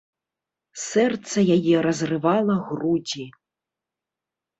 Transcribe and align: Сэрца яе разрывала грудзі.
Сэрца 0.83 1.43
яе 1.55 1.75
разрывала 1.87 2.55
грудзі. 2.71 3.27